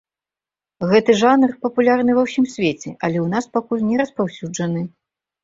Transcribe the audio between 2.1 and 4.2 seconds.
ва ўсім свеце, але ў нас пакуль не